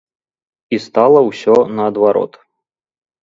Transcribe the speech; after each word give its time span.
І 0.77 0.77
стала 0.85 1.19
ўсё 1.27 1.55
наадварот. 1.79 2.33